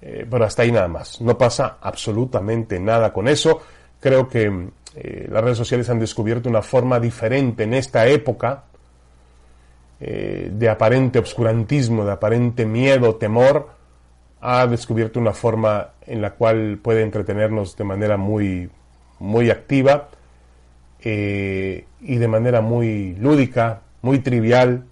eh, 0.03 0.27
pero 0.29 0.45
hasta 0.45 0.63
ahí 0.63 0.73
nada 0.73 0.89
más. 0.89 1.21
No 1.21 1.39
pasa 1.39 1.79
absolutamente 1.81 2.81
nada 2.81 3.13
con 3.13 3.29
eso. 3.29 3.63
Creo 4.01 4.29
que 4.29 4.71
eh, 4.97 5.29
las 5.31 5.45
redes 5.45 5.57
sociales 5.57 5.89
han 5.89 6.01
descubierto 6.01 6.49
una 6.49 6.61
forma 6.61 6.99
diferente 6.99 7.63
en 7.63 7.75
esta 7.75 8.07
época 8.07 8.65
de 10.01 10.69
aparente 10.69 11.19
obscurantismo, 11.19 12.05
de 12.05 12.13
aparente 12.13 12.65
miedo, 12.65 13.17
temor, 13.17 13.69
ha 14.41 14.65
descubierto 14.69 15.19
una 15.19 15.33
forma 15.33 15.89
en 16.07 16.23
la 16.23 16.35
cual 16.35 16.79
puede 16.81 17.03
entretenernos 17.03 17.77
de 17.77 17.83
manera 17.83 18.17
muy, 18.17 18.71
muy 19.19 19.51
activa 19.51 20.09
y 21.01 21.83
de 22.01 22.29
manera 22.29 22.61
muy 22.61 23.17
lúdica, 23.17 23.81
muy 24.03 24.21
trivial, 24.21 24.85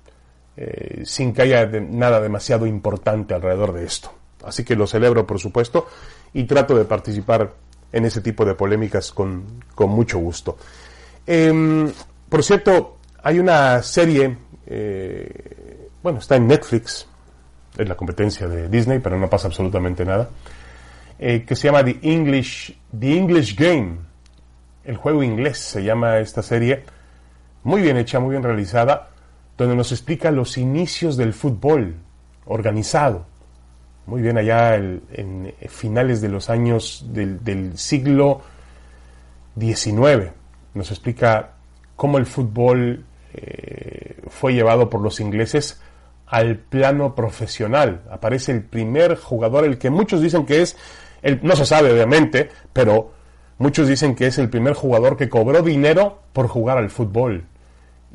eh, 0.56 1.02
sin 1.04 1.34
que 1.34 1.42
haya 1.42 1.66
nada 1.66 2.20
demasiado 2.20 2.66
importante 2.66 3.34
alrededor 3.34 3.72
de 3.72 3.84
esto. 3.84 4.10
Así 4.44 4.64
que 4.64 4.76
lo 4.76 4.86
celebro, 4.86 5.26
por 5.26 5.38
supuesto, 5.38 5.86
y 6.32 6.44
trato 6.44 6.76
de 6.76 6.84
participar 6.84 7.52
en 7.92 8.04
ese 8.04 8.20
tipo 8.20 8.44
de 8.44 8.54
polémicas 8.54 9.12
con, 9.12 9.44
mucho 9.78 10.18
gusto. 10.18 10.56
Em, 11.26 11.90
por 12.28 12.42
cierto, 12.42 12.98
hay 13.22 13.38
una 13.38 13.82
serie, 13.82 14.36
eh, 14.66 15.88
bueno, 16.02 16.20
está 16.20 16.36
en 16.36 16.46
Netflix, 16.46 17.06
es 17.76 17.88
la 17.88 17.94
competencia 17.94 18.48
de 18.48 18.68
Disney, 18.68 18.98
pero 18.98 19.18
no 19.18 19.28
pasa 19.28 19.48
absolutamente 19.48 20.04
nada, 20.04 20.30
eh, 21.18 21.44
que 21.46 21.56
se 21.56 21.68
llama 21.68 21.84
The 21.84 21.98
English, 22.02 22.76
The 22.98 23.16
English 23.16 23.56
Game, 23.56 23.98
el 24.84 24.96
juego 24.96 25.22
inglés 25.22 25.58
se 25.58 25.82
llama 25.82 26.18
esta 26.18 26.42
serie, 26.42 26.84
muy 27.64 27.82
bien 27.82 27.96
hecha, 27.96 28.20
muy 28.20 28.30
bien 28.30 28.42
realizada, 28.42 29.10
donde 29.56 29.76
nos 29.76 29.92
explica 29.92 30.30
los 30.30 30.58
inicios 30.58 31.16
del 31.16 31.32
fútbol 31.32 31.96
organizado, 32.44 33.26
muy 34.06 34.22
bien 34.22 34.38
allá 34.38 34.76
en 34.76 35.54
finales 35.68 36.20
de 36.20 36.28
los 36.28 36.48
años 36.48 37.06
del, 37.08 37.76
siglo 37.76 38.42
XIX. 39.58 40.32
Nos 40.74 40.90
explica 40.90 41.54
cómo 41.96 42.18
el 42.18 42.26
fútbol 42.26 43.04
eh, 43.34 44.20
fue 44.28 44.52
llevado 44.54 44.88
por 44.88 45.00
los 45.00 45.18
ingleses 45.20 45.80
al 46.26 46.58
plano 46.58 47.14
profesional. 47.14 48.02
Aparece 48.10 48.52
el 48.52 48.62
primer 48.62 49.16
jugador, 49.16 49.64
el 49.64 49.78
que 49.78 49.90
muchos 49.90 50.20
dicen 50.20 50.44
que 50.44 50.62
es, 50.62 50.76
el, 51.22 51.40
no 51.42 51.56
se 51.56 51.66
sabe 51.66 51.92
obviamente, 51.92 52.50
pero 52.72 53.12
muchos 53.58 53.88
dicen 53.88 54.14
que 54.14 54.26
es 54.26 54.38
el 54.38 54.50
primer 54.50 54.74
jugador 54.74 55.16
que 55.16 55.28
cobró 55.28 55.62
dinero 55.62 56.20
por 56.32 56.48
jugar 56.48 56.78
al 56.78 56.90
fútbol. 56.90 57.44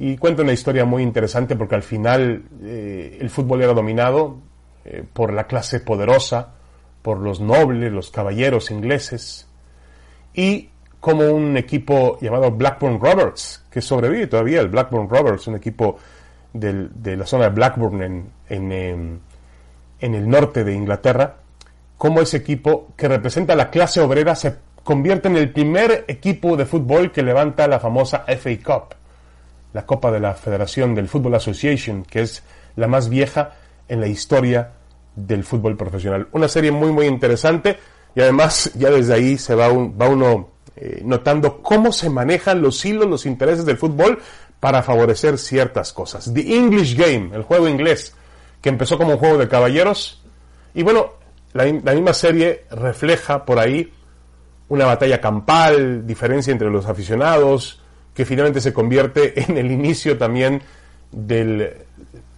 Y 0.04 0.18
cuenta 0.18 0.42
una 0.42 0.52
historia 0.52 0.84
muy 0.84 1.04
interesante 1.04 1.56
porque 1.56 1.76
al 1.76 1.84
final 1.84 2.44
eh, 2.64 3.20
el 3.22 3.30
fútbol 3.30 3.62
era 3.62 3.72
dominado 3.72 4.40
eh, 4.84 5.04
por 5.14 5.32
la 5.32 5.46
clase 5.46 5.80
poderosa, 5.80 6.56
por 7.04 7.20
los 7.20 7.40
nobles, 7.40 7.92
los 7.92 8.10
caballeros 8.10 8.72
ingleses, 8.72 9.48
y 10.34 10.70
como 11.00 11.30
un 11.30 11.56
equipo 11.56 12.18
llamado 12.20 12.50
Blackburn 12.50 13.00
Rovers, 13.00 13.64
que 13.70 13.80
sobrevive 13.80 14.26
todavía, 14.26 14.62
el 14.62 14.70
Blackburn 14.70 15.08
Rovers, 15.08 15.46
un 15.46 15.58
equipo 15.58 16.00
de 16.52 17.16
la 17.16 17.28
zona 17.28 17.44
de 17.44 17.50
Blackburn 17.52 18.02
en, 18.02 18.32
en, 18.50 19.20
en 20.00 20.16
el 20.16 20.28
norte 20.28 20.64
de 20.64 20.74
Inglaterra, 20.74 21.36
como 22.00 22.22
ese 22.22 22.38
equipo 22.38 22.88
que 22.98 23.08
representa 23.08 23.54
a 23.54 23.56
la 23.56 23.70
clase 23.70 24.02
obrera 24.02 24.34
se 24.34 24.56
convierte 24.84 25.28
en 25.28 25.38
el 25.38 25.52
primer 25.52 26.06
equipo 26.08 26.58
de 26.58 26.66
fútbol 26.66 27.12
que 27.12 27.22
levanta 27.22 27.68
la 27.68 27.80
famosa 27.80 28.26
FA 28.26 28.58
Cup, 28.66 28.96
la 29.74 29.86
Copa 29.86 30.12
de 30.12 30.20
la 30.20 30.34
Federación 30.34 30.96
del 30.96 31.08
Football 31.08 31.36
Association, 31.36 32.04
que 32.04 32.22
es 32.22 32.44
la 32.76 32.88
más 32.88 33.10
vieja 33.10 33.54
en 33.88 34.02
la 34.02 34.08
historia 34.08 34.72
del 35.16 35.44
fútbol 35.44 35.78
profesional. 35.78 36.28
Una 36.32 36.48
serie 36.48 36.72
muy, 36.72 36.92
muy 36.92 37.06
interesante 37.06 37.78
y 38.16 38.22
además 38.22 38.72
ya 38.76 38.90
desde 38.90 39.14
ahí 39.14 39.38
se 39.38 39.56
va, 39.56 39.68
va 39.68 40.10
uno 40.10 40.50
eh, 40.76 41.02
notando 41.04 41.62
cómo 41.62 41.92
se 41.92 42.10
manejan 42.10 42.62
los 42.62 42.84
hilos, 42.86 43.08
los 43.08 43.26
intereses 43.26 43.66
del 43.66 43.78
fútbol 43.78 44.20
para 44.60 44.84
favorecer 44.84 45.38
ciertas 45.38 45.92
cosas. 45.94 46.34
The 46.34 46.56
English 46.56 46.96
Game, 46.96 47.32
el 47.34 47.44
juego 47.44 47.68
inglés, 47.68 48.16
que 48.62 48.70
empezó 48.70 48.98
como 48.98 49.14
un 49.14 49.18
juego 49.18 49.38
de 49.38 49.48
caballeros. 49.48 50.24
Y 50.74 50.84
bueno, 50.84 51.14
la 51.54 51.66
misma 51.66 52.14
serie 52.14 52.66
refleja 52.72 53.44
por 53.46 53.60
ahí 53.60 53.92
una 54.70 54.86
batalla 54.86 55.20
campal, 55.20 56.08
diferencia 56.08 56.52
entre 56.52 56.70
los 56.70 56.86
aficionados, 56.86 57.81
que 58.14 58.26
finalmente 58.26 58.62
se 58.62 58.74
convierte 58.74 59.42
en 59.50 59.58
el 59.58 59.72
inicio 59.72 60.18
también 60.18 60.62
del, 61.12 61.74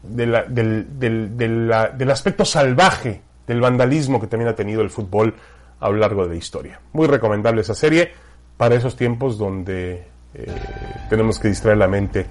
del, 0.04 1.72
aspecto 2.12 2.46
salvaje 2.46 3.22
del 3.48 3.62
vandalismo 3.62 4.20
que 4.20 4.28
también 4.28 4.50
ha 4.50 4.56
tenido 4.56 4.82
el 4.82 4.90
fútbol 4.90 5.34
a 5.80 5.90
lo 5.90 5.98
largo 5.98 6.24
de 6.24 6.30
la 6.30 6.36
historia. 6.36 6.80
Muy 6.94 7.08
recomendable 7.08 7.62
esa 7.62 7.76
serie 7.76 8.12
para 8.58 8.76
esos 8.76 8.96
tiempos 8.96 9.38
donde 9.38 10.06
eh, 10.34 10.46
tenemos 11.10 11.40
que 11.40 11.50
distraer 11.50 11.78
la 11.78 11.88
mente 11.88 12.26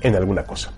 en 0.00 0.16
alguna 0.16 0.44
cosa. 0.44 0.72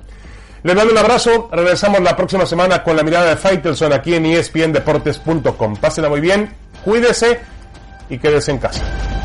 Les 0.62 0.76
mando 0.76 0.92
un 0.92 0.98
abrazo, 0.98 1.48
regresamos 1.52 2.00
la 2.02 2.14
próxima 2.14 2.44
semana 2.44 2.82
con 2.82 2.94
la 2.94 3.02
mirada 3.02 3.30
de 3.30 3.36
Faitelson 3.36 3.92
aquí 3.92 4.14
en 4.14 4.26
espndeportes.com. 4.26 5.76
Pásenla 5.76 6.10
muy 6.10 6.20
bien, 6.20 6.50
cuídese 6.84 7.40
y 8.10 8.18
quédese 8.18 8.50
en 8.50 8.58
casa. 8.58 9.19